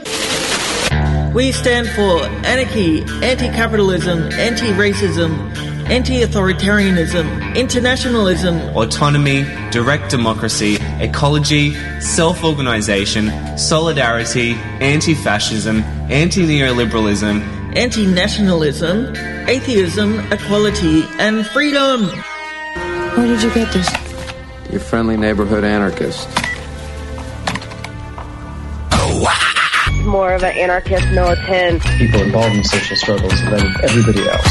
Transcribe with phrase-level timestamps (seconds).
[1.33, 4.31] We stand for anarchy, anti-capitalism,
[5.89, 15.79] anti-racism, anti-authoritarianism, internationalism, Autonomy, direct democracy, ecology, self organization, solidarity, anti fascism,
[16.09, 17.41] anti neoliberalism,
[17.75, 19.15] anti-nationalism,
[19.47, 22.05] atheism, equality, and freedom.
[23.15, 23.89] Where did you get this?
[24.71, 26.27] Your friendly neighborhood anarchist.
[30.09, 31.81] More of an anarchist militant.
[31.97, 34.47] people involved in social struggles than everybody else.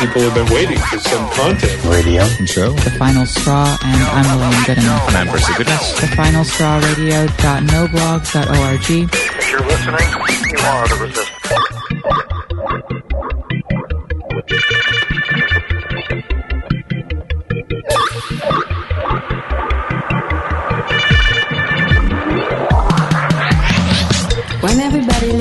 [0.00, 1.84] People have been waiting for some content.
[1.84, 2.72] Radio and show.
[2.72, 5.08] The Final Straw, and I'm Elaine Goodenough.
[5.08, 6.00] And I'm Percy Goodness.
[6.00, 8.90] The Final Straw Radio.noblogs.org.
[8.90, 10.08] If you're listening,
[10.50, 11.35] you are the resistance.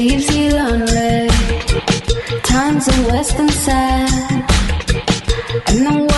[0.07, 1.27] Leaves you lonely,
[2.43, 4.43] times are worse than sad,
[5.67, 6.14] and the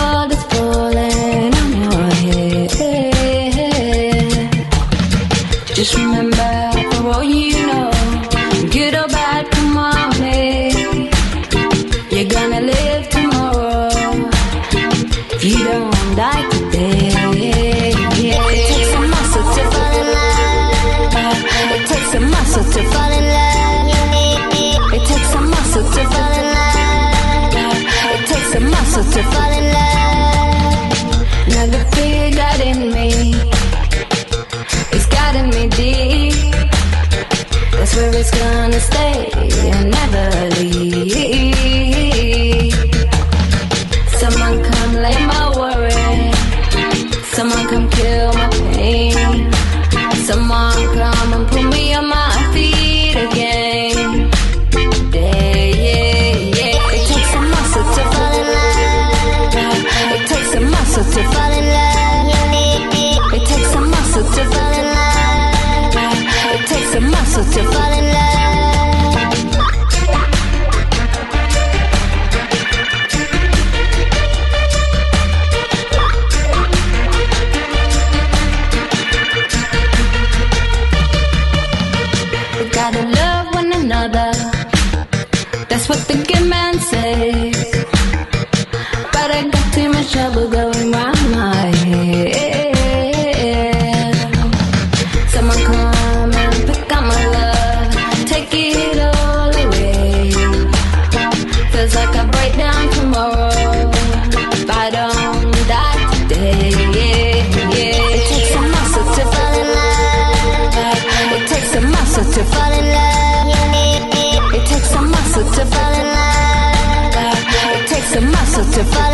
[118.78, 119.07] to fall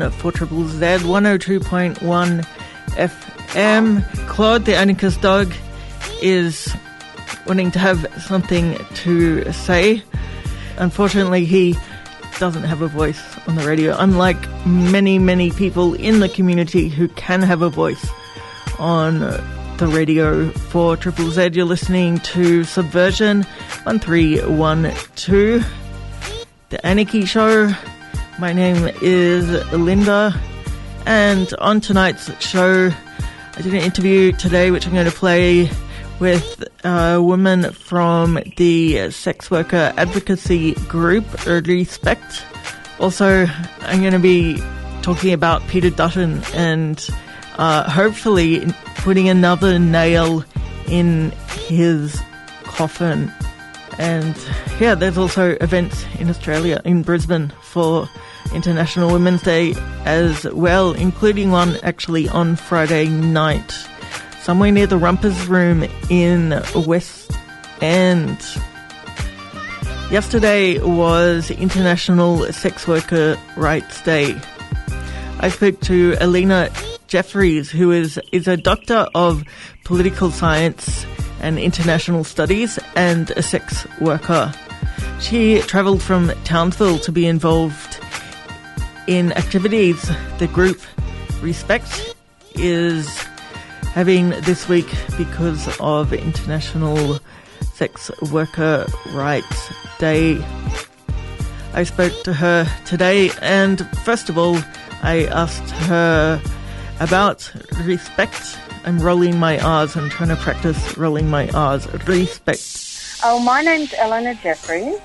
[0.00, 2.46] on 4 Triple Z 102.1
[2.88, 4.28] FM.
[4.28, 5.52] Claude, the anarchist dog,
[6.22, 6.74] is
[7.46, 10.02] wanting to have something to say.
[10.78, 11.76] Unfortunately, he
[12.38, 17.08] doesn't have a voice on the radio, unlike many, many people in the community who
[17.08, 18.08] can have a voice
[18.78, 19.18] on
[19.76, 21.50] the radio for Triple Z.
[21.52, 23.42] You're listening to Subversion
[23.84, 25.66] 1312,
[26.70, 27.74] The Anarchy Show.
[28.42, 30.34] My name is Linda,
[31.06, 32.90] and on tonight's show,
[33.54, 35.70] I did an interview today, which I'm going to play
[36.18, 42.44] with a woman from the sex worker advocacy group Respect.
[42.98, 43.46] Also,
[43.82, 44.60] I'm going to be
[45.02, 47.08] talking about Peter Dutton and
[47.58, 48.66] uh, hopefully
[48.96, 50.44] putting another nail
[50.88, 51.30] in
[51.68, 52.20] his
[52.64, 53.32] coffin.
[53.98, 54.36] And
[54.80, 58.08] yeah, there's also events in Australia, in Brisbane, for
[58.54, 63.72] International Women's Day as well, including one actually on Friday night,
[64.40, 67.32] somewhere near the Rumpers Room in West
[67.80, 68.38] End.
[70.10, 74.38] Yesterday was International Sex Worker Rights Day.
[75.40, 76.70] I spoke to Elena
[77.08, 79.44] Jeffreys, who is, is a doctor of
[79.84, 81.04] political science
[81.40, 84.52] and international studies and a sex worker.
[85.20, 87.91] She travelled from Townsville to be involved
[89.06, 90.80] in activities the group
[91.40, 92.14] Respect
[92.54, 93.08] is
[93.94, 94.88] having this week
[95.18, 97.18] because of International
[97.74, 100.42] Sex Worker Rights Day.
[101.74, 104.58] I spoke to her today, and first of all,
[105.02, 106.40] I asked her
[107.00, 107.52] about
[107.82, 108.58] respect.
[108.84, 109.96] I'm rolling my R's.
[109.96, 111.88] I'm trying to practice rolling my R's.
[112.06, 113.20] Respect.
[113.24, 115.00] Oh, my name's Elena Jeffreys.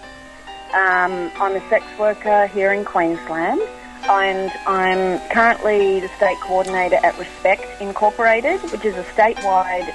[0.74, 3.62] Um, I'm a sex worker here in Queensland
[4.10, 9.94] and I'm currently the state coordinator at Respect Incorporated, which is a statewide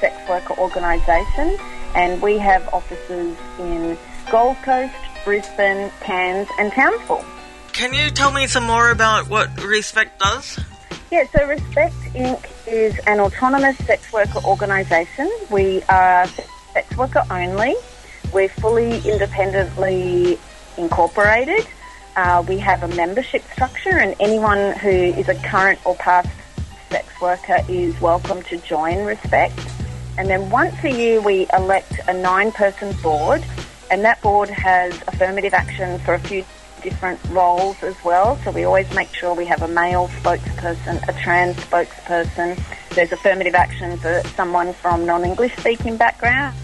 [0.00, 1.58] sex worker organisation,
[1.94, 3.96] and we have offices in
[4.30, 4.94] Gold Coast,
[5.24, 7.24] Brisbane, Cairns, and Townsville.
[7.72, 10.60] Can you tell me some more about what Respect does?
[11.10, 12.46] Yeah, so Respect Inc.
[12.66, 15.30] is an autonomous sex worker organisation.
[15.50, 16.26] We are
[16.72, 17.74] sex worker only.
[18.32, 20.38] We're fully independently
[20.76, 21.66] incorporated.
[22.16, 26.28] Uh, we have a membership structure, and anyone who is a current or past
[26.88, 29.58] sex worker is welcome to join Respect.
[30.16, 33.44] And then once a year, we elect a nine person board,
[33.90, 36.44] and that board has affirmative action for a few
[36.82, 38.38] different roles as well.
[38.44, 42.62] So we always make sure we have a male spokesperson, a trans spokesperson.
[42.90, 46.54] There's affirmative action for someone from non English speaking background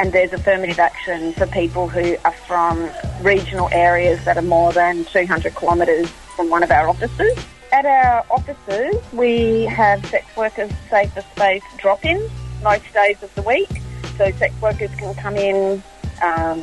[0.00, 2.88] and there's affirmative action for people who are from
[3.20, 7.38] regional areas that are more than 200 kilometres from one of our offices.
[7.70, 12.30] At our offices, we have sex workers safer space drop-ins
[12.62, 13.68] most days of the week.
[14.16, 15.82] So sex workers can come in,
[16.22, 16.62] um,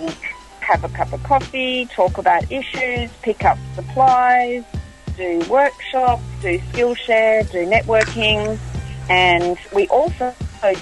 [0.61, 4.63] have a cup of coffee, talk about issues, pick up supplies,
[5.15, 8.57] do workshops, do Skillshare, do networking,
[9.09, 10.33] and we also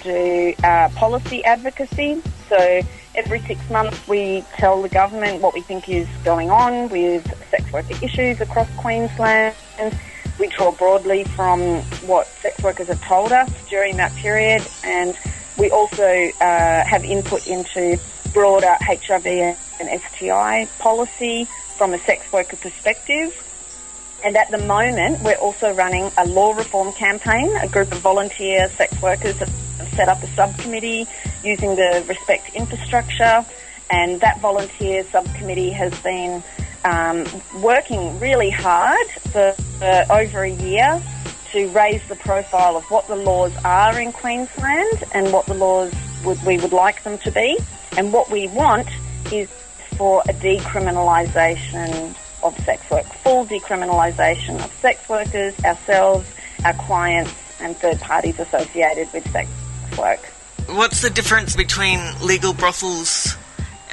[0.03, 2.21] do uh, policy advocacy.
[2.49, 2.81] So
[3.15, 7.71] every six months we tell the government what we think is going on with sex
[7.71, 9.55] worker issues across Queensland.
[10.39, 15.17] We draw broadly from what sex workers have told us during that period and
[15.57, 17.97] we also uh, have input into
[18.33, 21.45] broader HIV and STI policy
[21.77, 23.41] from a sex worker perspective.
[24.25, 27.55] And at the moment, we're also running a law reform campaign.
[27.57, 29.53] A group of volunteer sex workers have
[29.95, 31.07] set up a subcommittee
[31.43, 33.45] using the Respect infrastructure,
[33.91, 36.43] and that volunteer subcommittee has been
[36.85, 37.23] um,
[37.61, 40.99] working really hard for, for over a year
[41.51, 45.93] to raise the profile of what the laws are in Queensland and what the laws
[46.23, 47.59] would, we would like them to be.
[47.95, 48.87] And what we want
[49.31, 49.49] is
[49.97, 52.15] for a decriminalisation
[52.45, 56.27] of sex work, full decriminalisation of sex workers, ourselves,
[56.63, 59.49] our clients, and third parties associated with sex
[59.97, 60.19] work.
[60.67, 63.35] What's the difference between legal brothels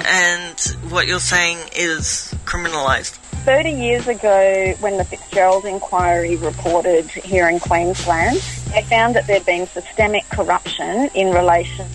[0.05, 3.19] and what you're saying is criminalised?
[3.45, 8.37] 30 years ago, when the Fitzgerald inquiry reported here in Queensland,
[8.73, 11.89] they found that there'd been systemic corruption in relation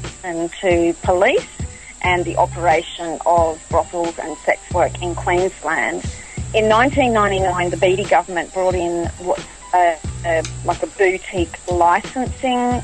[0.62, 1.48] to police
[2.02, 6.04] and the operation of brothels and sex work in Queensland.
[6.54, 12.82] In 1999, the Beattie government brought in what's a, a, like a boutique licensing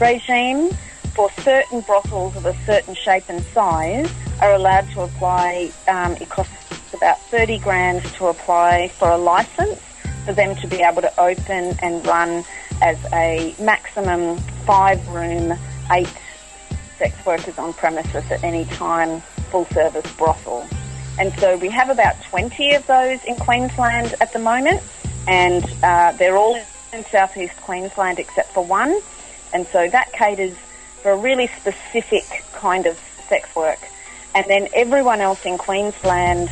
[0.00, 0.70] regime
[1.14, 5.70] for certain brothels of a certain shape and size are allowed to apply.
[5.86, 6.52] Um, it costs
[6.92, 9.80] about 30 grand to apply for a license
[10.24, 12.44] for them to be able to open and run
[12.82, 15.56] as a maximum five room,
[15.92, 16.12] eight
[16.98, 19.20] sex workers on premises at any time,
[19.52, 20.68] full service brothel.
[21.18, 24.82] And so we have about 20 of those in Queensland at the moment,
[25.28, 26.58] and uh, they're all
[26.92, 29.00] in southeast Queensland except for one.
[29.52, 30.56] And so that caters
[31.02, 33.78] for a really specific kind of sex work.
[34.34, 36.50] And then everyone else in Queensland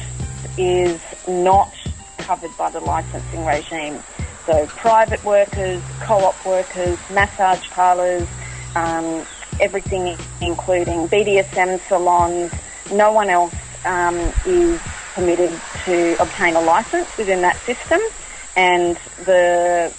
[0.57, 1.75] is not
[2.19, 3.99] covered by the licensing regime.
[4.47, 8.29] So private workers, co-op workers, massage parlours,
[8.77, 9.25] um,
[9.61, 12.53] everything, including BDSM salons.
[12.93, 13.55] No one else
[13.85, 14.81] um, is
[15.15, 18.01] permitted to obtain a license within that system,
[18.57, 19.93] and the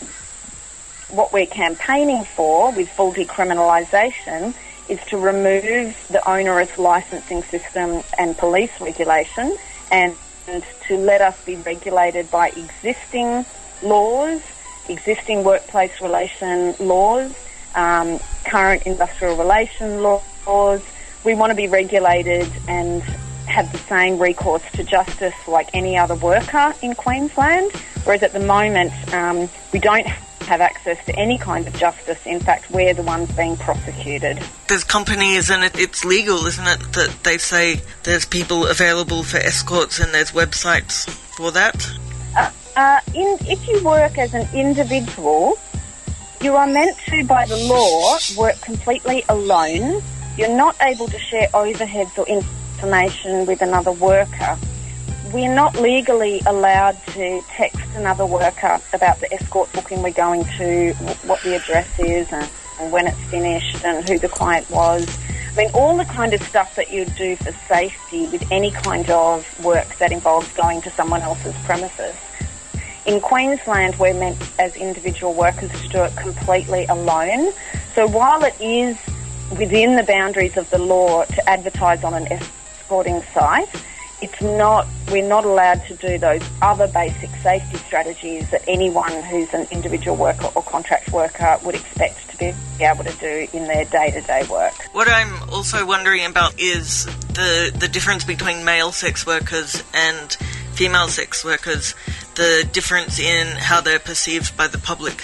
[1.10, 4.54] what we're campaigning for with full decriminalisation
[4.90, 9.56] is to remove the onerous licensing system and police regulation
[9.92, 10.16] and,
[10.88, 13.46] to let us be regulated by existing
[13.82, 14.42] laws,
[14.90, 17.32] existing workplace relation laws,
[17.76, 20.82] um, current industrial relation laws.
[21.24, 23.02] We want to be regulated and
[23.46, 27.72] have the same recourse to justice like any other worker in Queensland,
[28.04, 30.08] whereas at the moment um, we don't
[30.44, 32.20] have access to any kind of justice.
[32.26, 34.44] In fact, we're the ones being prosecuted.
[34.68, 39.38] There's companies, and it, it's legal, isn't it, that they say there's people available for
[39.38, 41.88] escorts and there's websites for that?
[42.38, 45.58] Uh, uh, in, if you work as an individual,
[46.42, 50.02] you are meant to, by the law, work completely alone.
[50.38, 52.63] You're not able to share overheads or information
[53.48, 54.58] with another worker
[55.34, 60.94] we're not legally allowed to text another worker about the escort booking we're going to,
[61.24, 62.48] what the address is, and,
[62.92, 65.08] when it's finished, and who the client was.
[65.54, 69.10] I mean, all the kind of stuff that you'd do for safety with any kind
[69.10, 72.16] of work that involves going to someone else's premises.
[73.06, 77.54] In Queensland, we're meant as individual workers to do it completely alone.
[77.96, 78.98] So while it is
[79.58, 82.28] within the boundaries of the law to advertise on an
[82.94, 83.70] escorting site,
[84.22, 89.52] it's not, we're not allowed to do those other basic safety strategies that anyone who's
[89.52, 93.86] an individual worker or contract worker would expect to be able to do in their
[93.86, 94.74] day-to-day work.
[94.92, 100.32] What I'm also wondering about is the, the difference between male sex workers and
[100.74, 101.96] female sex workers,
[102.36, 105.24] the difference in how they're perceived by the public.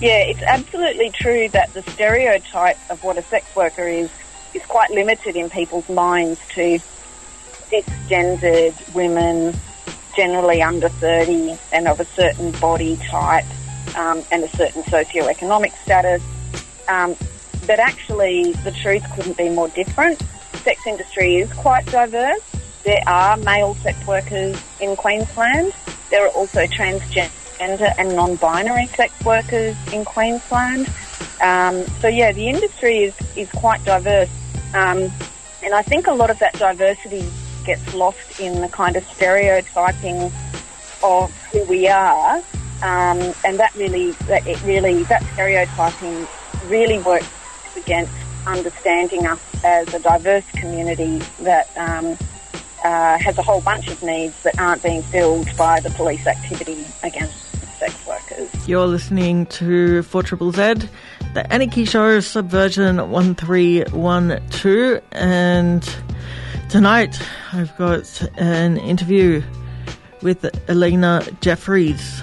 [0.00, 4.10] Yeah, it's absolutely true that the stereotype of what a sex worker is
[4.56, 6.80] is quite limited in people's minds to
[7.70, 9.54] cisgendered women,
[10.16, 13.44] generally under 30 and of a certain body type
[13.96, 16.22] um, and a certain socioeconomic status.
[16.88, 17.16] Um,
[17.66, 20.22] but actually, the truth couldn't be more different.
[20.62, 22.40] Sex industry is quite diverse.
[22.84, 25.72] There are male sex workers in Queensland.
[26.10, 30.88] There are also transgender and non-binary sex workers in Queensland.
[31.40, 34.30] Um, so yeah, the industry is, is quite diverse.
[34.74, 35.10] Um,
[35.62, 37.28] and I think a lot of that diversity
[37.66, 40.32] gets lost in the kind of stereotyping
[41.02, 42.36] of who we are,
[42.82, 46.26] um, and that really, that it really, that stereotyping
[46.68, 47.26] really works
[47.76, 48.12] against
[48.46, 52.16] understanding us as a diverse community that um,
[52.84, 56.86] uh, has a whole bunch of needs that aren't being filled by the police activity
[57.02, 57.34] against
[57.78, 58.48] sex workers.
[58.68, 60.74] You're listening to 4 Triple Z,
[61.34, 65.96] the Anarchy Show, Subversion 1312, and
[66.68, 67.18] Tonight,
[67.52, 69.40] I've got an interview
[70.20, 72.20] with Elena Jeffreys,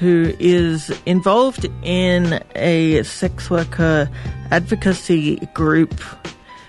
[0.00, 4.10] who is involved in a sex worker
[4.50, 5.94] advocacy group,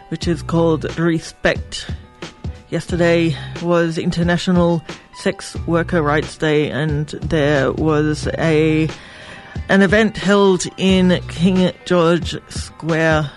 [0.09, 1.89] which is called Respect.
[2.69, 4.83] Yesterday was International
[5.15, 8.87] Sex Worker Rights Day, and there was a
[9.69, 13.31] an event held in King George Square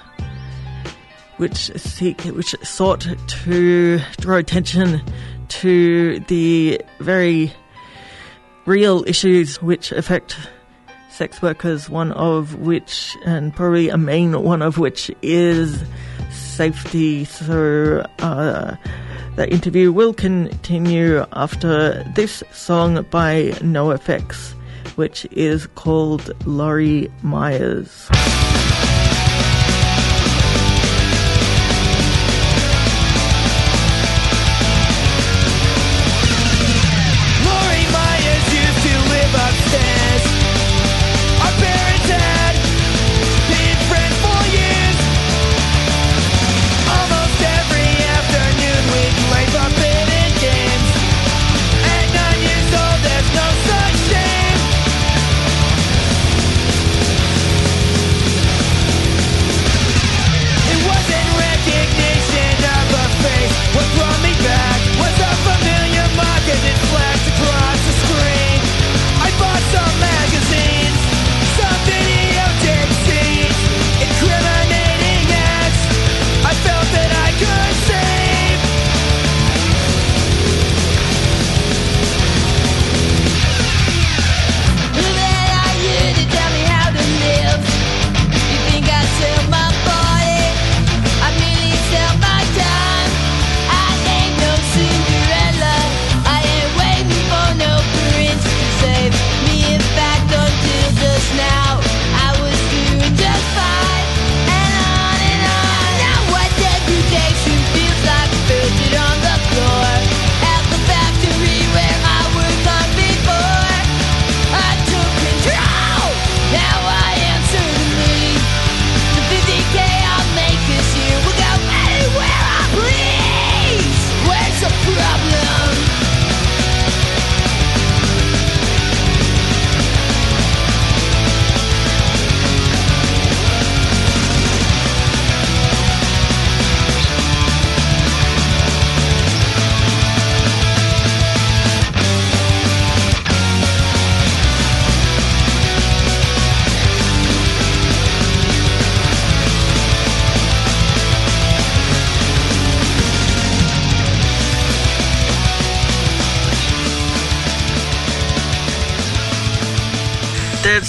[1.37, 5.03] which seek, which sought to draw attention
[5.49, 7.53] to the very
[8.67, 10.37] real issues which affect
[11.11, 15.83] sex workers, one of which, and probably a main one of which, is
[16.31, 17.25] safety.
[17.25, 18.76] So, uh,
[19.37, 24.53] the interview will continue after this song by NoFX,
[24.97, 28.09] which is called Lori Meyers.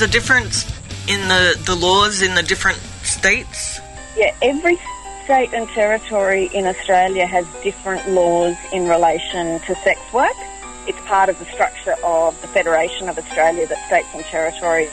[0.05, 0.65] A difference
[1.09, 3.79] in the, the laws in the different states?
[4.15, 4.77] Yeah, every
[5.23, 10.35] state and territory in Australia has different laws in relation to sex work.
[10.87, 14.91] It's part of the structure of the Federation of Australia that states and territories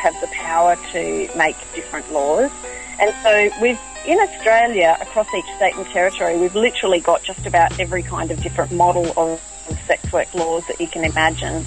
[0.00, 2.50] have the power to make different laws.
[2.98, 7.78] And so we've, in Australia, across each state and territory, we've literally got just about
[7.78, 9.44] every kind of different model of,
[9.86, 11.62] sex work laws that you can imagine.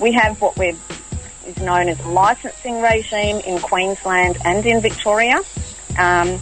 [0.00, 0.74] We have what we're
[1.46, 5.40] is known as licensing regime in Queensland and in Victoria.
[5.98, 6.40] Um,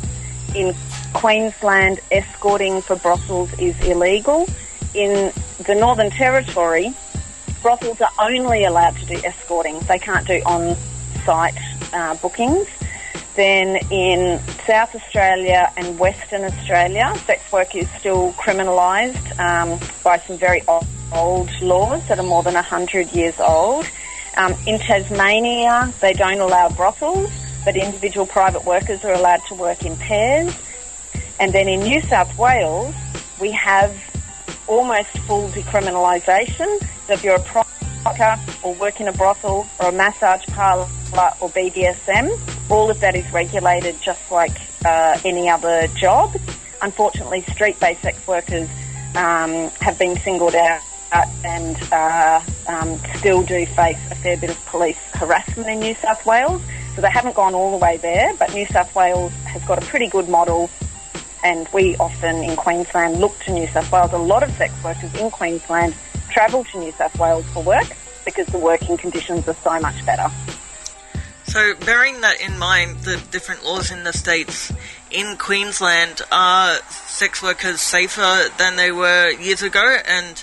[0.55, 0.75] in
[1.13, 4.49] Queensland, escorting for brothels is illegal.
[4.95, 5.33] In
[5.67, 6.95] the Northern Territory,
[7.63, 9.79] brothels are only allowed to do escorting.
[9.81, 11.57] They can't do on-site
[11.93, 12.67] uh, bookings.
[13.35, 20.37] Then in South Australia and Western Australia, sex work is still criminalised um, by some
[20.37, 23.87] very old, old laws that are more than 100 years old.
[24.37, 27.31] Um, in Tasmania, they don't allow brothels,
[27.65, 30.55] but individual private workers are allowed to work in pairs.
[31.39, 32.95] And then in New South Wales,
[33.41, 33.95] we have
[34.67, 36.79] almost full decriminalisation.
[37.07, 40.89] So if you're a procker or work in a brothel or a massage parlour
[41.41, 46.35] or BDSM, all of that is regulated just like uh, any other job.
[46.81, 48.69] Unfortunately, street-based sex workers
[49.15, 50.81] um, have been singled out
[51.45, 56.25] and uh, um, still do face a fair bit of police harassment in New South
[56.27, 56.63] Wales.
[56.95, 59.87] So they haven't gone all the way there, but New South Wales has got a
[59.87, 60.71] pretty good model
[61.45, 64.13] and we often in Queensland look to New South Wales.
[64.13, 65.95] A lot of sex workers in Queensland
[66.31, 67.87] travel to New South Wales for work
[68.25, 70.31] because the working conditions are so much better.
[71.45, 74.73] So, bearing that in mind, the different laws in the states,
[75.11, 79.99] in Queensland, are sex workers safer than they were years ago?
[80.07, 80.43] And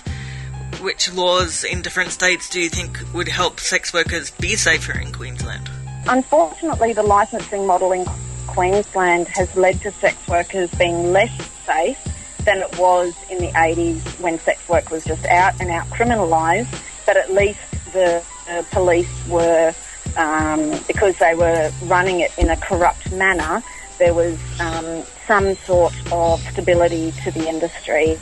[0.80, 5.12] which laws in different states do you think would help sex workers be safer in
[5.12, 5.70] Queensland?
[6.08, 8.04] Unfortunately, the licensing model in
[8.46, 11.30] Queensland has led to sex workers being less
[11.66, 11.98] safe
[12.44, 16.74] than it was in the 80s when sex work was just out and out criminalised,
[17.06, 17.60] but at least
[17.92, 19.74] the, the police were,
[20.16, 23.62] um, because they were running it in a corrupt manner,
[23.98, 28.18] there was um, some sort of stability to the industry.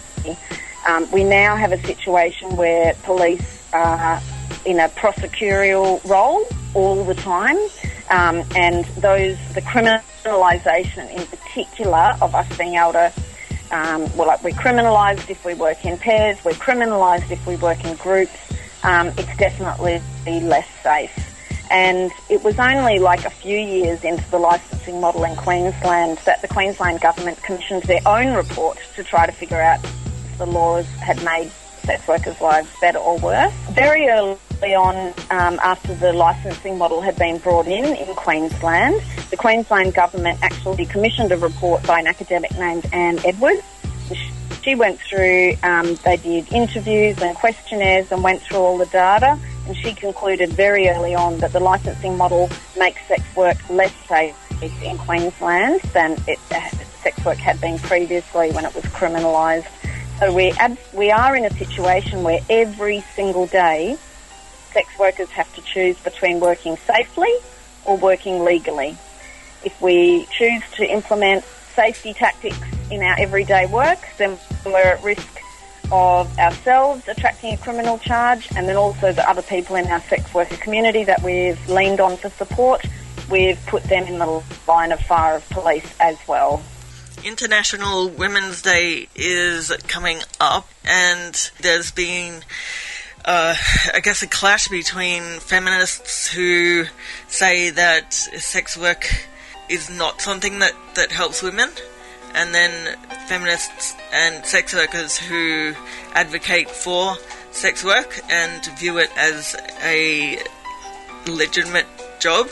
[0.89, 4.23] Um, we now have a situation where police are
[4.65, 7.59] in a prosecutorial role all the time,
[8.09, 13.13] um, and those the criminalisation in particular of us being able to.
[13.71, 16.43] Um, well, like we're criminalised if we work in pairs.
[16.43, 18.33] We're criminalised if we work in groups.
[18.83, 20.01] Um, it's definitely
[20.41, 21.13] less safe.
[21.71, 26.41] And it was only like a few years into the licensing model in Queensland that
[26.41, 29.81] the Queensland government commissioned their own report to try to figure out
[30.39, 31.51] the laws had made
[31.83, 33.53] sex workers' lives better or worse.
[33.71, 39.37] Very early on, um, after the licensing model had been brought in in Queensland, the
[39.37, 43.63] Queensland government actually commissioned a report by an academic named Anne Edwards.
[44.63, 49.39] She went through, um, they did interviews and questionnaires and went through all the data,
[49.67, 54.35] and she concluded very early on that the licensing model makes sex work less safe
[54.83, 56.61] in Queensland than it, uh,
[57.03, 59.67] sex work had been previously when it was criminalised.
[60.19, 63.97] So we ab- we are in a situation where every single day
[64.73, 67.33] sex workers have to choose between working safely
[67.85, 68.97] or working legally.
[69.65, 71.45] If we choose to implement
[71.77, 72.59] safety tactics
[72.91, 75.29] in our everyday work, then we're at risk
[75.93, 80.35] of ourselves attracting a criminal charge and then also the other people in our sex
[80.35, 82.85] worker community that we've leaned on for support,
[83.31, 86.63] we've put them in the line of fire of police as well.
[87.25, 92.43] International Women's Day is coming up, and there's been,
[93.25, 93.55] uh,
[93.95, 96.85] I guess, a clash between feminists who
[97.29, 99.07] say that sex work
[99.69, 101.71] is not something that, that helps women,
[102.35, 105.75] and then feminists and sex workers who
[106.15, 107.17] advocate for
[107.51, 110.39] sex work and view it as a
[111.27, 111.87] legitimate
[112.21, 112.49] job.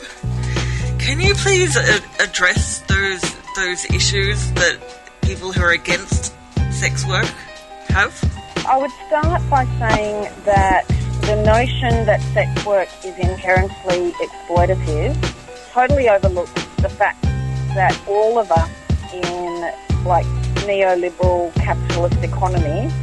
[0.99, 3.23] Can you please a- address those
[3.57, 4.77] those issues that
[5.23, 6.31] people who are against
[6.69, 7.25] sex work
[7.89, 8.13] have?
[8.69, 10.87] I would start by saying that
[11.21, 15.17] the notion that sex work is inherently exploitative
[15.71, 17.19] totally overlooks the fact
[17.73, 18.69] that all of us
[19.11, 19.73] in
[20.05, 20.27] like
[20.67, 22.93] neoliberal capitalist economy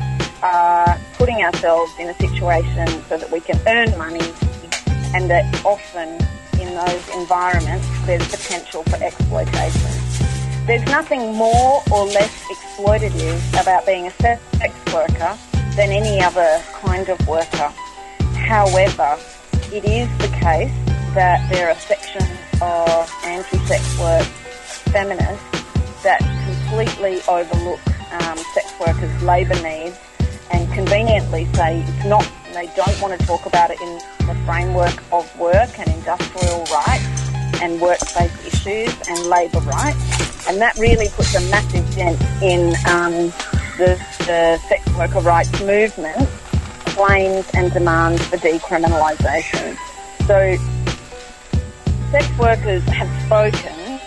[0.40, 4.32] are putting ourselves in a situation so that we can earn money
[5.14, 6.10] and that often
[6.60, 10.03] in those environments there's potential for exploitation.
[10.66, 14.40] There's nothing more or less exploitative about being a sex
[14.94, 15.36] worker
[15.76, 17.70] than any other kind of worker.
[18.32, 19.18] However,
[19.70, 20.72] it is the case
[21.12, 22.30] that there are sections
[22.62, 24.24] of anti-sex work
[24.88, 25.44] feminists
[26.02, 27.80] that completely overlook
[28.12, 29.98] um, sex workers' labour needs
[30.50, 34.96] and conveniently say it's not, they don't want to talk about it in the framework
[35.12, 40.33] of work and industrial rights and workplace issues and labour rights.
[40.46, 43.32] And that really puts a massive dent in um,
[43.78, 46.28] the, the sex worker rights movement
[46.94, 49.76] claims and demands for decriminalisation.
[50.26, 50.56] So
[52.10, 54.00] sex workers have spoken.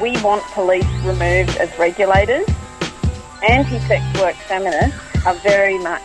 [0.00, 2.46] We want police removed as regulators.
[3.48, 6.02] Anti-sex work feminists are very much,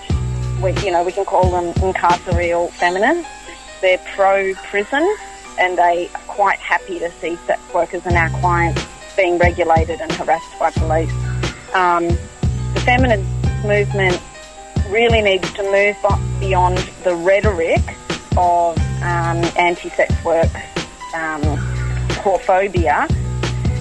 [0.61, 3.29] we, you know, we can call them incarcereal feminists.
[3.81, 5.15] They're pro-prison
[5.59, 8.81] and they are quite happy to see sex workers and our clients
[9.17, 11.11] being regulated and harassed by police.
[11.73, 12.07] Um,
[12.73, 13.27] the feminist
[13.65, 14.21] movement
[14.89, 15.97] really needs to move
[16.39, 17.81] beyond the rhetoric
[18.37, 20.53] of um, anti-sex work
[21.15, 21.41] um,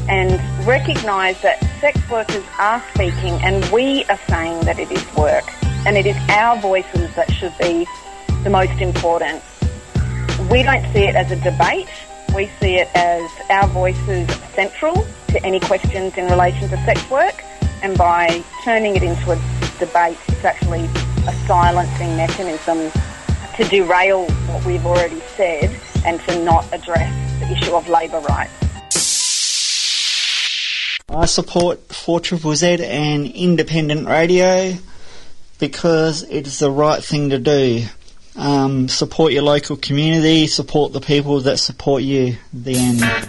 [0.08, 5.44] and recognise that sex workers are speaking and we are saying that it is work
[5.86, 7.86] and it is our voices that should be
[8.42, 9.42] the most important.
[10.50, 11.88] We don't see it as a debate.
[12.36, 17.42] We see it as our voices central to any questions in relation to sex work
[17.82, 19.36] and by turning it into a
[19.78, 20.84] debate, it's actually
[21.26, 22.92] a silencing mechanism
[23.56, 28.52] to derail what we've already said and to not address the issue of labour rights.
[31.08, 34.74] I support 4 Triple Z and independent radio
[35.58, 37.86] because it is the right thing to do.
[38.36, 42.36] Um, support your local community, support the people that support you.
[42.52, 43.28] The end.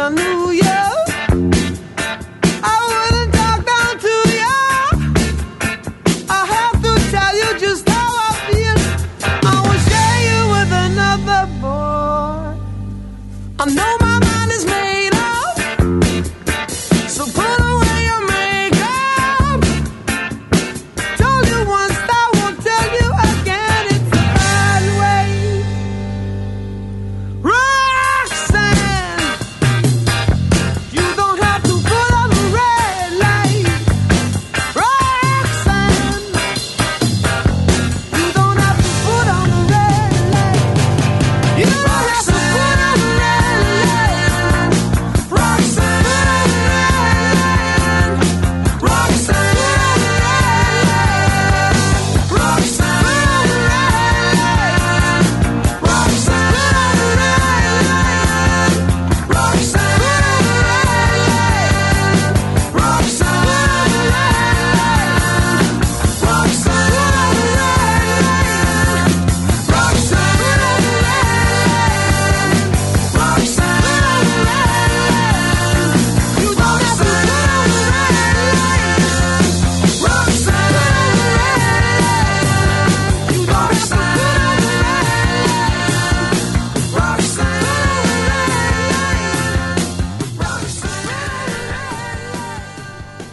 [0.00, 0.69] I knew you.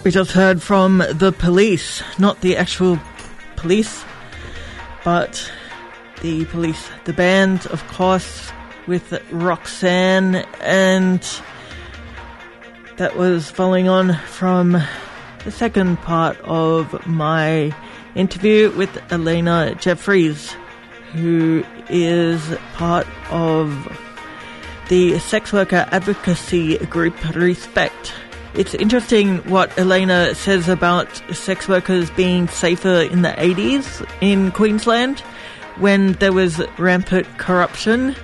[0.08, 2.98] We just heard from the police, not the actual
[3.58, 4.06] police,
[5.04, 5.52] but
[6.22, 8.50] the police, the band, of course,
[8.88, 11.22] with Roxanne, and
[12.96, 14.82] that was following on from
[15.44, 17.76] the second part of my
[18.16, 20.54] interview with Elena Jeffreys,
[21.12, 22.42] who is
[22.76, 23.70] part of
[24.88, 28.14] the sex worker advocacy group Respect.
[28.54, 35.20] It's interesting what Elena says about sex workers being safer in the 80s in Queensland
[35.78, 38.16] when there was rampant corruption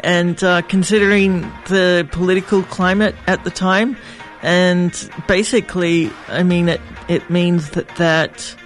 [0.00, 3.96] and uh, considering the political climate at the time.
[4.42, 8.56] And basically, I mean, it, it means that, that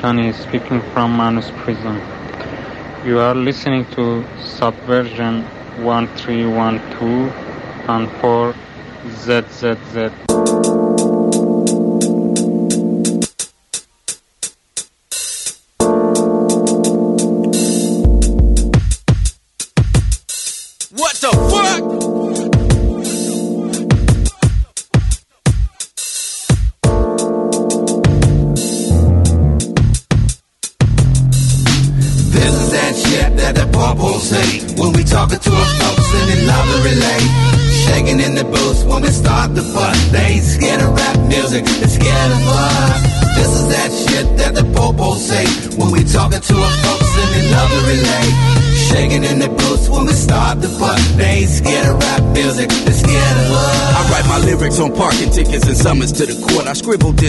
[0.00, 2.00] Behrouz speaking from Manus Prison.
[3.04, 5.42] You are listening to Subversion
[5.82, 7.32] 1312
[7.88, 8.54] and 4
[9.08, 10.87] ZZZ.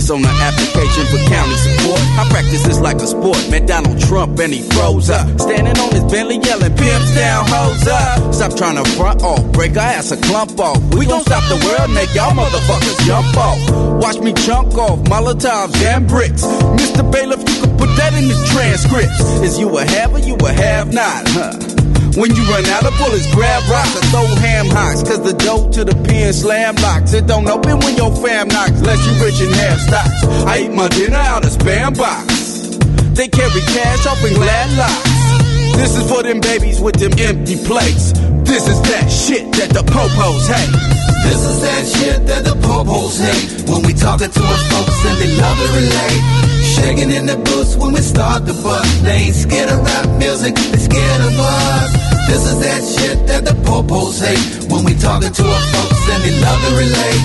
[0.10, 2.00] On an application for county support.
[2.18, 3.38] I practice this like a sport.
[3.50, 5.28] Met Donald Trump and he froze up.
[5.40, 8.34] Standing on his belly yelling, pimps down, hoes up.
[8.34, 10.80] Stop trying to front off, break our ass a clump off.
[10.96, 13.60] We gon' stop the world, make y'all motherfuckers jump off.
[14.02, 16.44] Watch me chunk off Molotovs and bricks.
[16.44, 17.10] Mr.
[17.12, 19.20] Bailiff, you can put that in the transcripts.
[19.42, 21.69] Is you a have or you a have not, huh?
[22.18, 25.04] When you run out of bullets, grab rocks and throw ham hocks.
[25.04, 27.14] Cause the door to the pen slam locks.
[27.14, 30.24] It don't open when your fam knocks, unless you rich and have stocks.
[30.46, 32.78] I eat my dinner out of spam box.
[33.14, 35.78] They carry cash off in glad locks.
[35.78, 38.12] This is for them babies with them empty plates.
[38.44, 40.74] This is that shit that the popos hate.
[41.24, 45.18] This is that shit that the popos hate when we talking to our folks and
[45.22, 46.49] they love to relate.
[46.80, 48.86] Shaking in the booth when we start the butt.
[49.04, 51.92] They ain't scared of rap music, they scared of us.
[52.28, 56.24] This is that shit that the popos hate when we talking to our folks and
[56.24, 57.22] they love to relate.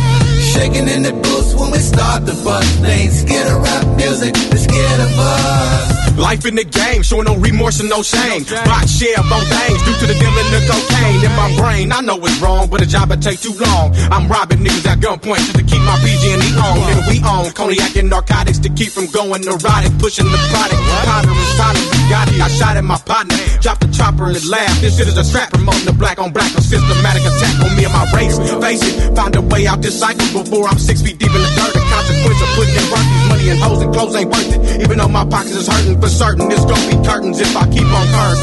[0.53, 2.65] Shaking in the booth when we start the butt.
[2.83, 6.04] They ain't scared of rap music, they scared of us.
[6.17, 8.45] Life in the game, showing no remorse and no shame.
[8.65, 11.91] Box share on things due to the dealing of cocaine in my brain.
[11.91, 13.91] I know it's wrong, but a job would take too long.
[14.15, 16.79] I'm robbing niggas at gunpoint just to keep my PG&E on.
[16.87, 20.79] Nigga, we own cognac and narcotics to keep from going neurotic, pushing the product.
[21.03, 22.39] Powder and solid, we got it.
[22.39, 24.81] I shot at my partner, dropped the chopper and laughed.
[24.83, 27.85] This shit is a strap promoting the black on black, a systematic attack on me
[27.85, 28.39] and my race.
[28.63, 31.51] Face it, find a way out this cycle before I'm six feet deep in the
[31.59, 31.75] dirt.
[31.75, 34.83] The consequence of putting in work, these money and hoes and clothes ain't worth it.
[34.83, 37.89] Even though my pockets is hurting for certain, it's gonna be curtains if I keep
[37.89, 38.37] on current.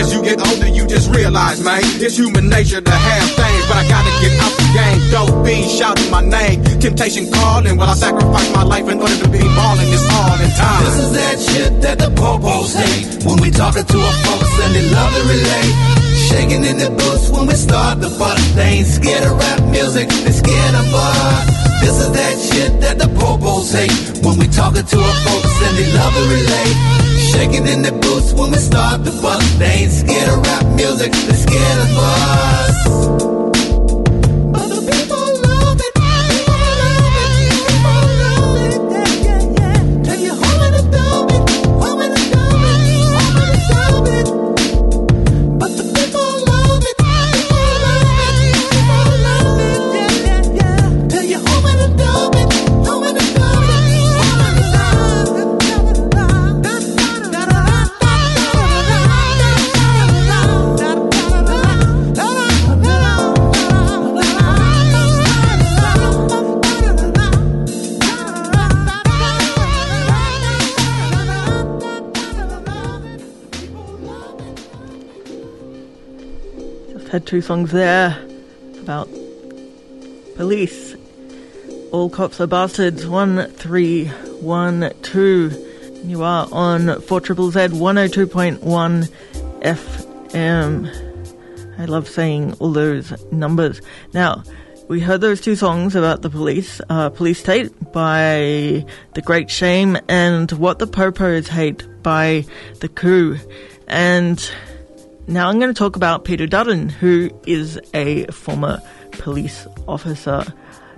[0.00, 3.76] As you get older, you just realize, man, it's human nature to have things, but
[3.76, 4.98] I gotta get out the game.
[5.12, 7.76] Dope beans shouting my name, temptation calling.
[7.76, 9.92] Will I sacrifice my life in order to be balling?
[9.92, 10.84] It's all in time.
[10.88, 14.74] This is that shit that the popos hate when we talking to our folks and
[14.74, 15.74] they love to relate.
[16.32, 18.40] Shaking in the booth when we start the butt.
[18.56, 21.63] They ain't scared of rap music, they scared of us.
[21.82, 25.74] This is that shit that the popos hate when we talking to our folks and
[25.78, 26.76] they love to relate.
[27.32, 29.42] Shaking in the boots when we start the butt.
[29.58, 32.43] They ain't scared of rap music, they scared of us.
[77.34, 78.16] Two songs there
[78.78, 79.08] about
[80.36, 80.94] police.
[81.90, 83.08] All cops are bastards.
[83.08, 84.06] One three
[84.38, 85.50] one two.
[86.04, 89.08] You are on four triple Z one oh two point one
[89.62, 90.86] FM.
[91.76, 93.80] I love saying all those numbers.
[94.12, 94.44] Now,
[94.86, 99.98] we heard those two songs about the police, uh, Police State by The Great Shame
[100.08, 102.44] and What the Popos Hate by
[102.78, 103.38] The Coup.
[103.88, 104.38] And
[105.26, 108.80] now I'm going to talk about Peter Dutton, who is a former
[109.12, 110.44] police officer.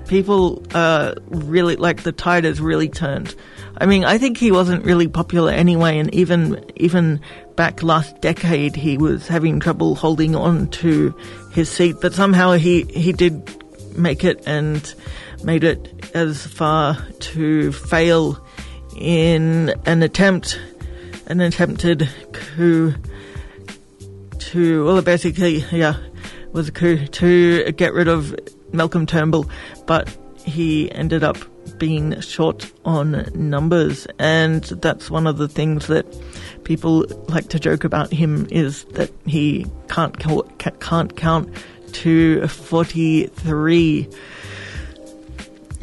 [0.08, 3.34] People uh, really, like, the tide has really turned.
[3.78, 7.20] I mean, I think he wasn't really popular anyway, and even even
[7.56, 11.14] back last decade, he was having trouble holding on to
[11.52, 11.96] his seat.
[12.00, 13.50] But somehow he he did
[13.98, 14.94] make it and
[15.42, 18.42] made it as far to fail
[18.96, 20.58] in an attempt,
[21.26, 22.94] an attempted coup
[24.46, 25.96] to well, basically, yeah,
[26.52, 28.34] was a coup to get rid of
[28.72, 29.50] Malcolm Turnbull,
[29.86, 31.36] but he ended up
[31.78, 36.06] being short on numbers, and that's one of the things that
[36.64, 41.50] people like to joke about him is that he can't can't count
[41.92, 44.08] to 43.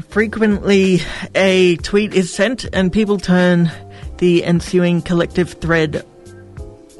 [0.07, 1.01] Frequently,
[1.35, 3.71] a tweet is sent, and people turn
[4.19, 6.05] the ensuing collective thread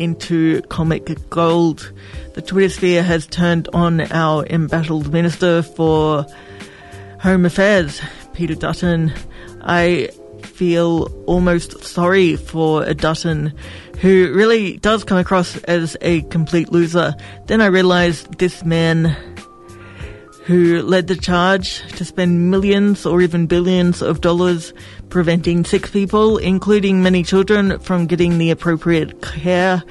[0.04, 1.92] into comic gold.
[2.34, 6.26] The Twitter sphere has turned on our embattled Minister for
[7.22, 8.02] Home Affairs,
[8.34, 9.14] Peter Dutton.
[9.62, 10.10] I
[10.42, 13.54] feel almost sorry for a Dutton,
[14.00, 17.16] who really does come across as a complete loser.
[17.48, 19.16] Then I realized this man
[20.46, 24.74] who led the charge to spend millions or even billions of dollars
[25.14, 29.84] preventing sick people, including many children, from getting the appropriate care.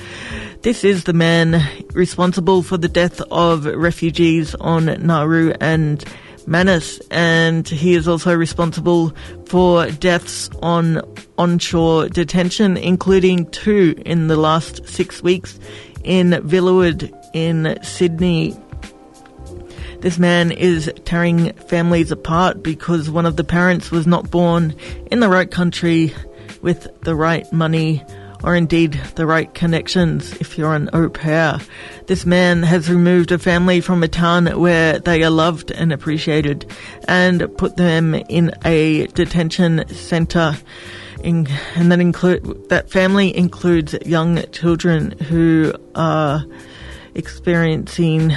[0.62, 6.04] This is the man responsible for the death of refugees on Nauru and
[6.48, 9.14] Manus, and he is also responsible
[9.46, 11.00] for deaths on
[11.38, 15.60] onshore detention, including two in the last six weeks
[16.02, 18.56] in Villawood in Sydney.
[20.02, 24.74] This man is tearing families apart because one of the parents was not born
[25.12, 26.12] in the right country
[26.60, 28.02] with the right money
[28.42, 31.60] or indeed the right connections if you're an au pair.
[32.08, 36.66] This man has removed a family from a town where they are loved and appreciated
[37.06, 40.56] and put them in a detention centre.
[41.22, 41.46] In,
[41.76, 46.44] and that include that family includes young children who are
[47.14, 48.36] experiencing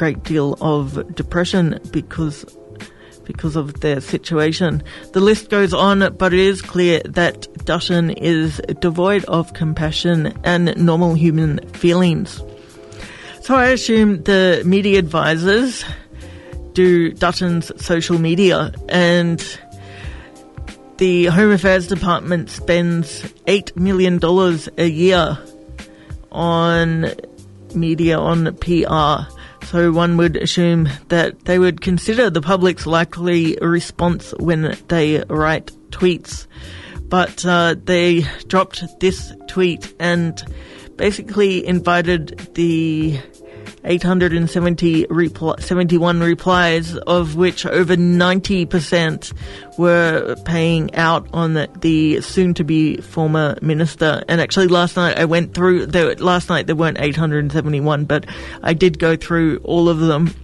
[0.00, 2.46] great deal of depression because
[3.24, 4.82] because of their situation.
[5.12, 10.74] The list goes on, but it is clear that Dutton is devoid of compassion and
[10.76, 12.42] normal human feelings.
[13.42, 15.84] So I assume the media advisors
[16.72, 19.38] do Dutton's social media and
[20.96, 24.18] the Home Affairs Department spends $8 million
[24.78, 25.38] a year
[26.32, 27.12] on
[27.74, 29.30] media, on PR.
[29.70, 35.66] So one would assume that they would consider the public's likely response when they write
[35.90, 36.48] tweets.
[37.08, 40.42] But uh, they dropped this tweet and
[40.96, 43.20] basically invited the
[43.84, 49.32] 870 repl- 71 replies, of which over 90%
[49.78, 54.22] were paying out on the, the soon-to-be former minister.
[54.28, 55.86] And actually, last night I went through.
[55.86, 58.26] There, last night there weren't 871, but
[58.62, 60.34] I did go through all of them.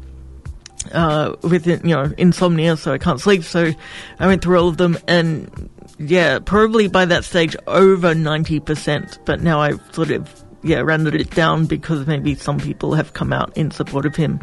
[0.92, 3.42] Uh, with you know insomnia, so I can't sleep.
[3.42, 3.72] So
[4.20, 5.68] I went through all of them, and
[5.98, 9.18] yeah, probably by that stage over ninety percent.
[9.24, 13.32] But now I've sort of yeah, rounded it down because maybe some people have come
[13.32, 14.40] out in support of him.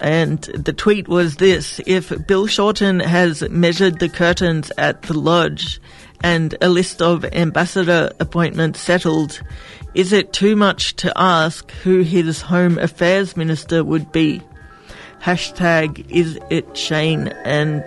[0.00, 5.80] And the tweet was this, if Bill Shorten has measured the curtains at the lodge
[6.22, 9.40] and a list of ambassador appointments settled,
[9.94, 14.42] is it too much to ask who his home affairs minister would be?
[15.20, 17.82] Hashtag is it Shayne and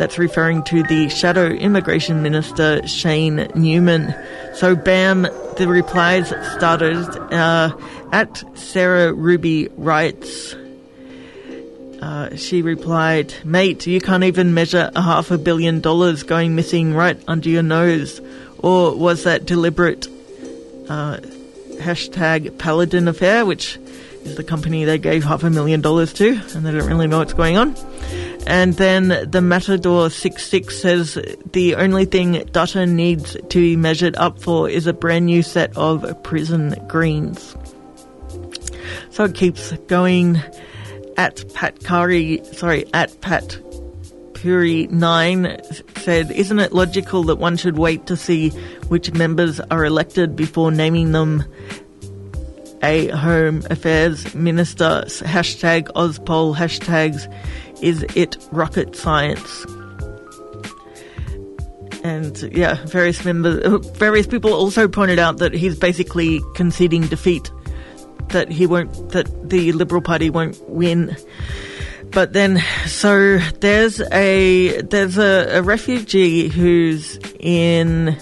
[0.00, 4.14] that's referring to the shadow immigration minister Shayne Neumann.
[4.54, 5.24] So bam,
[5.58, 6.96] the replies started
[7.30, 7.76] uh,
[8.10, 10.54] at Sarah Ruby writes.
[12.00, 16.94] Uh, she replied, Mate, you can't even measure a half a billion dollars going missing
[16.94, 18.22] right under your nose.
[18.56, 20.08] Or was that deliberate?
[20.88, 21.18] Uh,
[21.76, 23.78] hashtag Paladin Affair, which
[24.24, 27.18] is the company they gave half a million dollars to, and they don't really know
[27.18, 27.74] what's going on.
[28.46, 31.18] And then the Matador 66 says
[31.52, 35.76] the only thing Dutton needs to be measured up for is a brand new set
[35.76, 37.56] of prison greens.
[39.10, 40.40] So it keeps going
[41.16, 43.58] at Pat Kari, sorry, at Pat
[44.34, 45.60] Puri 9
[45.96, 48.48] said, Isn't it logical that one should wait to see
[48.88, 51.44] which members are elected before naming them
[52.82, 55.04] a Home Affairs Minister?
[55.06, 57.26] Hashtag Auspol, hashtags
[57.82, 59.66] is it rocket science?
[62.02, 67.50] And yeah, various members, various people also pointed out that he's basically conceding defeat,
[68.28, 71.16] that he won't, that the Liberal Party won't win.
[72.10, 78.16] But then, so there's a there's a, a refugee who's in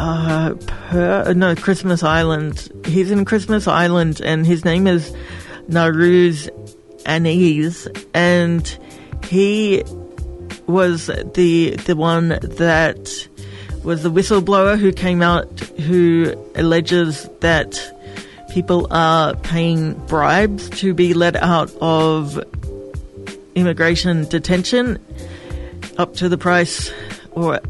[0.00, 2.70] uh, per, no Christmas Island.
[2.86, 5.14] He's in Christmas Island, and his name is
[5.68, 6.48] Naruz
[7.04, 8.78] Anis, and
[9.24, 9.82] he
[10.66, 13.28] was the the one that
[13.84, 17.78] was the whistleblower who came out who alleges that
[18.50, 22.42] people are paying bribes to be let out of
[23.54, 24.98] immigration detention
[25.98, 26.90] up to the price
[27.32, 27.60] or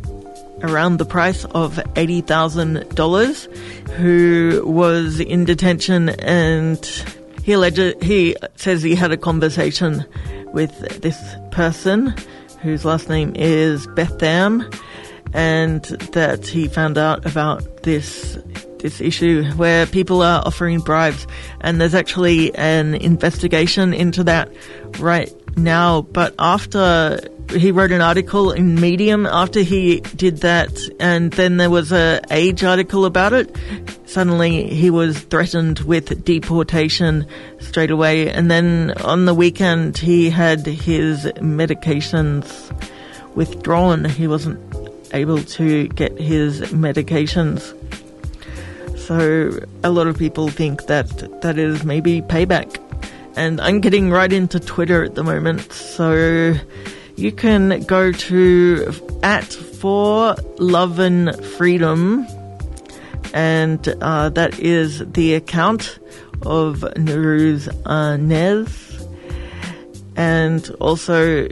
[0.63, 3.57] around the price of $80,000
[3.91, 6.85] who was in detention and
[7.43, 10.05] he alleged, he says he had a conversation
[10.53, 11.19] with this
[11.51, 12.15] person
[12.63, 14.69] whose last name is Betham
[15.33, 18.39] and that he found out about this
[18.81, 21.27] this issue where people are offering bribes.
[21.61, 24.51] And there's actually an investigation into that
[24.99, 27.21] right now, but after
[27.57, 30.71] he wrote an article in Medium after he did that,
[31.01, 33.55] and then there was a Age article about it.
[34.07, 37.27] Suddenly, he was threatened with deportation
[37.59, 42.71] straight away, and then on the weekend, he had his medications
[43.35, 44.05] withdrawn.
[44.05, 44.61] He wasn't
[45.13, 47.77] able to get his medications.
[48.99, 49.51] So,
[49.83, 52.79] a lot of people think that that is maybe payback
[53.37, 55.73] and I'm getting right into Twitter at the moment.
[55.73, 56.55] So
[57.17, 62.27] you can go to at for love and freedom,
[63.35, 65.99] and uh, that is the account
[66.43, 69.07] of Nuruz Arnez,
[70.17, 71.49] and also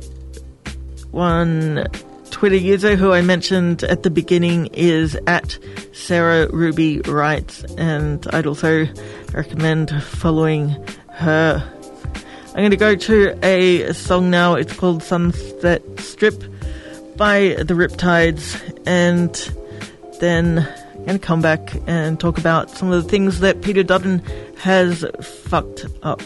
[1.10, 1.86] one
[2.30, 5.58] Twitter user who I mentioned at the beginning is at
[5.92, 8.86] Sarah Ruby Writes, and I'd also
[9.32, 10.76] recommend following
[11.20, 11.62] I'm
[12.54, 14.54] going to go to a song now.
[14.54, 16.42] It's called Sunset Strip
[17.16, 19.34] by the Riptides, and
[20.20, 20.58] then
[20.94, 24.20] I'm going to come back and talk about some of the things that Peter Dutton
[24.58, 26.22] has fucked up.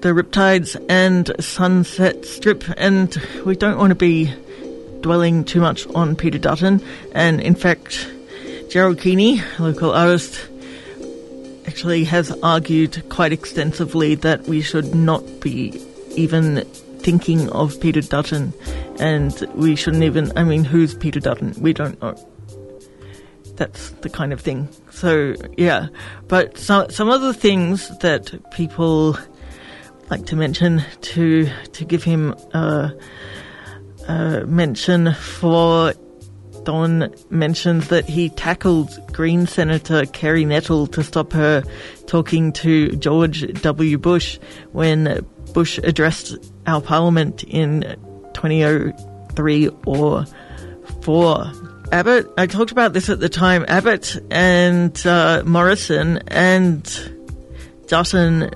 [0.00, 4.32] the Riptides and Sunset Strip, and we don't want to be
[5.00, 6.82] dwelling too much on Peter Dutton.
[7.12, 8.10] And in fact,
[8.70, 10.48] Gerald Keaney, local artist,
[11.66, 15.80] actually has argued quite extensively that we should not be
[16.16, 16.64] even
[17.00, 18.52] thinking of Peter Dutton,
[18.98, 20.36] and we shouldn't even.
[20.36, 21.54] I mean, who's Peter Dutton?
[21.58, 22.16] We don't know.
[23.56, 24.68] That's the kind of thing.
[24.90, 25.88] So yeah,
[26.28, 29.18] but some some of the things that people
[30.10, 32.92] like to mention to to give him a,
[34.08, 35.94] a mention for.
[36.64, 41.64] Don mentions that he tackled Green Senator Kerry Nettle to stop her
[42.06, 43.96] talking to George W.
[43.96, 44.38] Bush
[44.72, 46.36] when Bush addressed
[46.66, 47.96] our parliament in
[48.34, 50.26] 2003 or
[51.02, 51.52] 4.
[51.92, 56.84] Abbott, I talked about this at the time, Abbott and uh, Morrison and
[57.86, 58.50] Dutton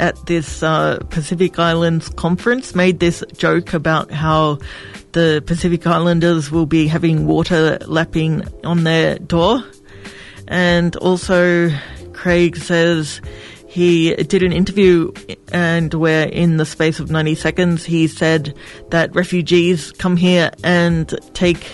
[0.00, 4.58] at this uh, Pacific Islands conference made this joke about how
[5.12, 9.64] the Pacific Islanders will be having water lapping on their door.
[10.48, 11.70] And also,
[12.12, 13.20] Craig says
[13.66, 15.12] he did an interview
[15.52, 18.54] and where in the space of 90 seconds he said
[18.90, 21.66] that refugees come here and take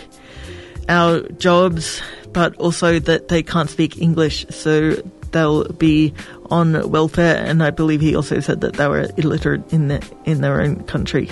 [0.89, 2.03] our jobs,
[2.33, 4.97] but also that they can't speak English, so
[5.33, 6.15] they'll be
[6.51, 7.37] on welfare.
[7.45, 10.85] And I believe he also said that they were illiterate in the, in their own
[10.85, 11.31] country.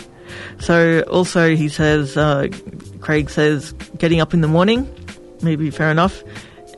[0.59, 2.49] So also he says, uh,
[3.01, 4.89] Craig says, getting up in the morning,
[5.43, 6.23] maybe fair enough,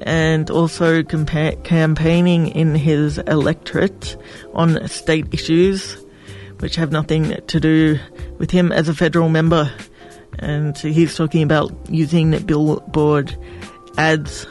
[0.01, 4.17] and also compa- campaigning in his electorate
[4.55, 5.97] on state issues,
[6.59, 7.99] which have nothing to do
[8.39, 9.71] with him as a federal member.
[10.39, 13.37] And he's talking about using billboard
[13.99, 14.47] ads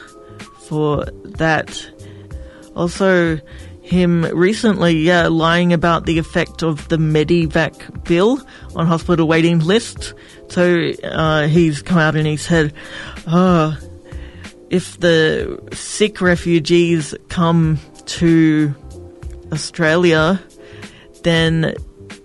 [0.68, 1.91] for that.
[2.74, 3.38] Also,
[3.82, 8.40] him recently, yeah, lying about the effect of the Medevac bill
[8.76, 10.14] on hospital waiting lists.
[10.48, 12.72] So uh, he's come out and he said,
[13.26, 13.76] "Oh,
[14.70, 18.74] if the sick refugees come to
[19.52, 20.40] Australia,
[21.24, 21.74] then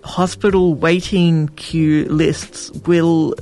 [0.04, 3.34] hospital waiting queue lists will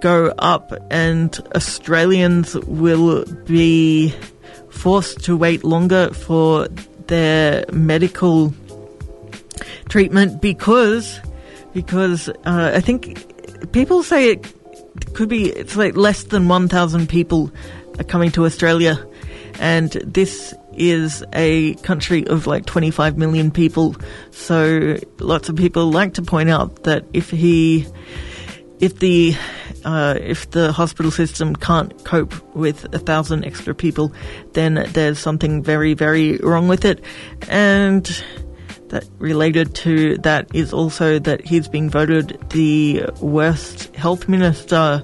[0.00, 4.14] go up, and Australians will be."
[4.80, 6.66] Forced to wait longer for
[7.06, 8.54] their medical
[9.90, 11.20] treatment because
[11.74, 14.54] because uh, I think people say it
[15.14, 17.52] could be it's like less than 1,000 people
[17.98, 18.98] are coming to Australia,
[19.60, 23.94] and this is a country of like 25 million people.
[24.30, 27.86] So lots of people like to point out that if he
[28.78, 29.36] if the
[29.84, 34.12] uh, if the hospital system can't cope with a thousand extra people,
[34.52, 37.02] then there's something very, very wrong with it.
[37.48, 38.04] And
[38.88, 45.02] that related to that is also that he's being voted the worst health minister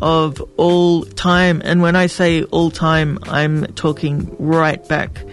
[0.00, 1.62] of all time.
[1.64, 5.24] And when I say all time, I'm talking right back,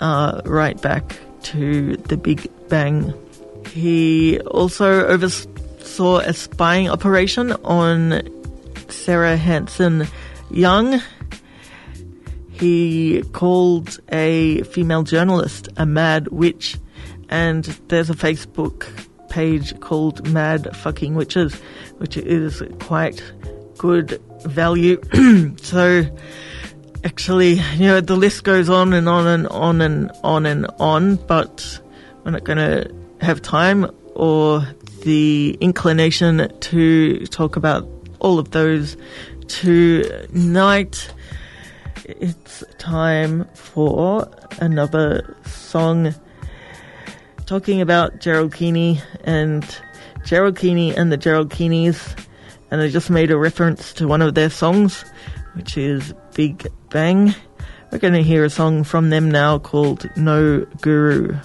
[0.00, 3.12] uh, right back to the Big Bang.
[3.72, 5.50] He also oversaw
[5.98, 8.22] a spying operation on
[8.88, 10.06] Sarah Hanson
[10.50, 11.00] Young.
[12.50, 16.76] He called a female journalist a mad witch,
[17.30, 18.86] and there's a Facebook
[19.30, 21.54] page called Mad Fucking Witches,
[21.96, 23.22] which is quite
[23.78, 25.00] good value.
[25.62, 26.04] so,
[27.04, 31.16] actually, you know, the list goes on and on and on and on and on,
[31.16, 31.80] but
[32.24, 32.94] we're not going to
[33.24, 34.66] have time or
[35.06, 37.88] the inclination to talk about
[38.18, 38.96] all of those
[39.46, 41.14] tonight.
[42.06, 44.28] It's time for
[44.60, 46.12] another song
[47.46, 49.64] talking about Gerald Keaney and
[50.24, 52.18] Gerald Keaney and the Gerald Keaneys.
[52.72, 55.04] And I just made a reference to one of their songs,
[55.54, 57.32] which is Big Bang.
[57.92, 61.38] We're going to hear a song from them now called No Guru.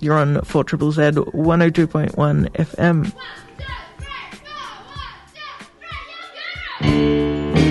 [0.00, 3.12] You're on 4 Triple Z 102.1 FM.
[6.78, 7.65] Thank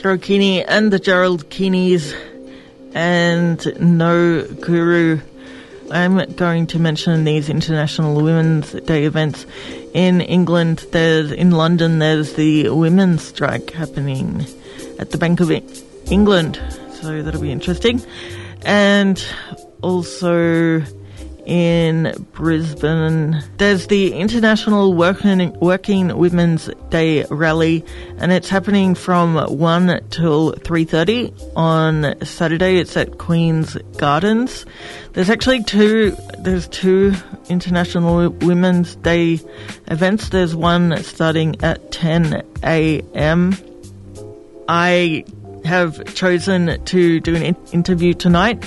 [0.00, 2.14] Joe Keaney and the Gerald Keaneys
[2.94, 5.20] and No Guru.
[5.90, 9.44] I'm going to mention these International Women's Day events
[9.92, 10.86] in England.
[10.92, 11.98] There's in London.
[11.98, 14.46] There's the women's strike happening
[14.98, 15.50] at the Bank of
[16.10, 16.58] England,
[16.92, 18.00] so that'll be interesting.
[18.62, 19.22] And
[19.82, 20.80] also
[21.46, 23.42] in Brisbane.
[23.58, 27.84] There's the International Working, Working Women's Day rally,
[28.18, 32.78] and it's happening from one till three thirty on Saturday.
[32.78, 34.66] It's at Queen's Gardens.
[35.12, 36.16] There's actually two.
[36.38, 37.14] There's two
[37.48, 39.40] International Women's Day
[39.88, 40.28] events.
[40.28, 43.56] There's one starting at ten a.m.
[44.68, 45.24] I
[45.64, 48.64] have chosen to do an interview tonight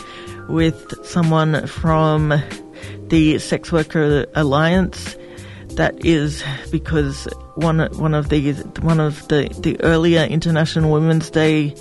[0.48, 2.34] with someone from
[3.08, 5.18] the Sex Worker Alliance.
[5.76, 11.76] That is because one one of the one of the, the earlier International Women's Day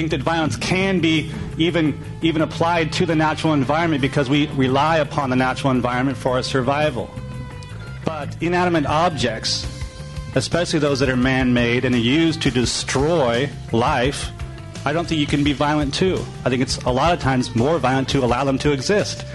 [0.04, 4.98] think that violence can be even even applied to the natural environment because we rely
[4.98, 7.10] upon the natural environment for our survival.
[8.04, 9.66] But inanimate objects,
[10.36, 14.30] especially those that are man-made and are used to destroy life,
[14.84, 16.16] I don't think you can be violent too.
[16.44, 19.26] I think it's a lot of times more violent to allow them to exist.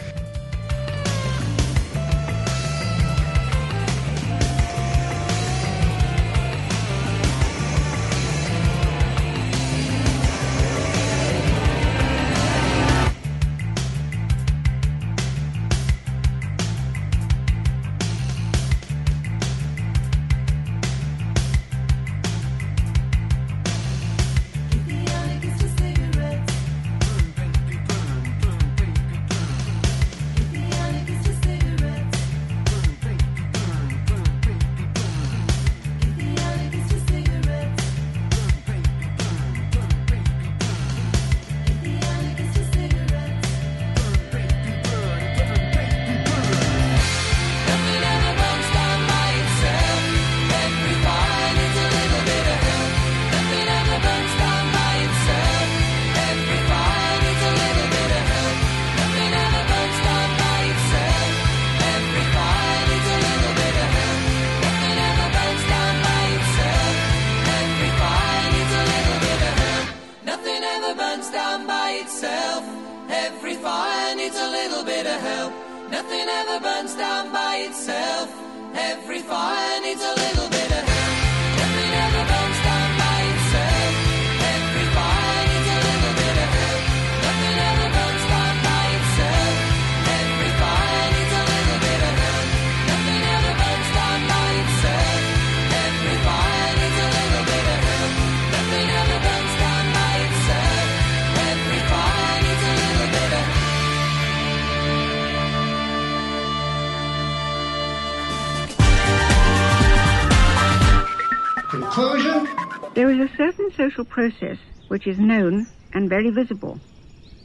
[113.19, 114.59] Is a certain social process
[114.89, 116.79] which is known and very visible,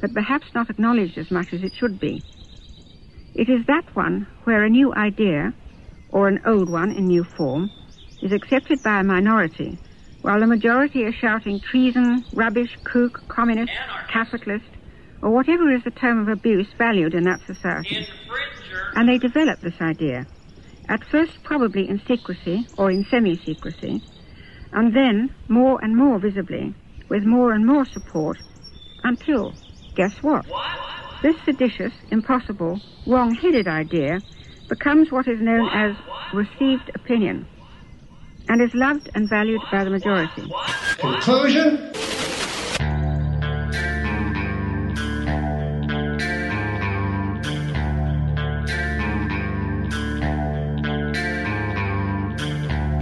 [0.01, 2.21] but perhaps not acknowledged as much as it should be.
[3.35, 5.53] It is that one where a new idea,
[6.09, 7.71] or an old one in new form,
[8.21, 9.77] is accepted by a minority,
[10.21, 13.71] while the majority are shouting treason, rubbish, kook, communist,
[14.07, 14.69] capitalist,
[15.21, 18.05] or whatever is the term of abuse valued in that society.
[18.95, 20.27] And they develop this idea,
[20.87, 24.01] at first probably in secrecy or in semi-secrecy,
[24.73, 26.73] and then more and more visibly,
[27.09, 28.37] with more and more support,
[29.03, 29.53] until,
[29.95, 30.45] guess what?
[31.21, 34.19] This seditious, impossible, wrong-headed idea
[34.69, 35.95] becomes what is known as
[36.33, 37.45] received opinion,
[38.49, 40.51] and is loved and valued by the majority.
[40.97, 41.91] Conclusion?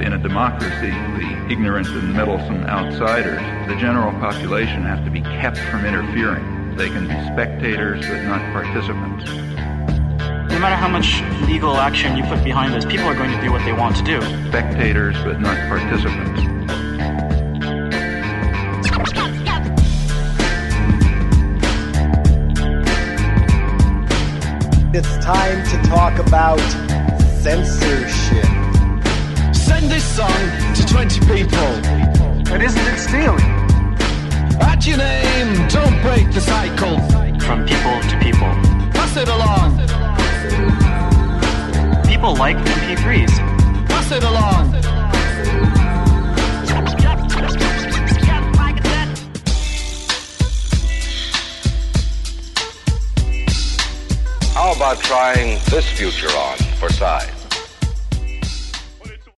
[0.01, 5.57] In a democracy, the ignorant and meddlesome outsiders, the general population have to be kept
[5.57, 6.77] from interfering.
[6.77, 9.25] They can be spectators, but not participants.
[10.49, 13.51] No matter how much legal action you put behind this, people are going to do
[13.51, 14.21] what they want to do.
[14.47, 16.39] Spectators, but not participants.
[24.93, 26.59] It's time to talk about
[27.41, 28.60] censorship.
[29.71, 30.41] Send this song
[30.75, 31.71] to 20 people.
[32.43, 33.51] But isn't it stealing?
[34.59, 36.99] At your name, don't break the cycle.
[37.39, 38.51] From people to people.
[38.91, 39.77] Pass it along.
[42.05, 43.33] People like MP3s.
[43.87, 44.73] Pass it along.
[54.53, 56.57] How about trying this future on?